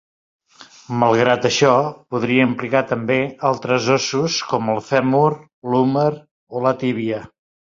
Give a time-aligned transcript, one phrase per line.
[1.03, 1.73] Malgrat això,
[2.15, 3.19] podria implicar també
[3.51, 5.23] altres ossos com el fèmur,
[5.75, 6.09] l'húmer
[6.61, 7.23] o la tíbia.